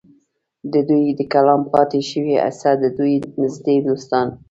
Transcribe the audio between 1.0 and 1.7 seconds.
د کلام